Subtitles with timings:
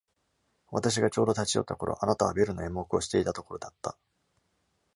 [0.71, 3.95] 私がちょうど立ち寄った頃、あなたはベルの演目をしていたところだった。